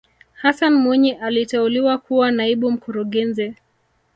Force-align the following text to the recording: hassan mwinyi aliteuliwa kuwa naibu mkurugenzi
hassan 0.33 0.73
mwinyi 0.75 1.11
aliteuliwa 1.11 1.97
kuwa 1.97 2.31
naibu 2.31 2.71
mkurugenzi 2.71 3.55